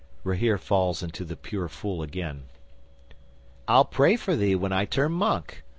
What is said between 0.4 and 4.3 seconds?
falls into the pure fool again. "I'll pray